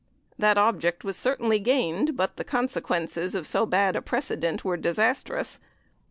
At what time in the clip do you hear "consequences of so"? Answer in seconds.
2.43-3.67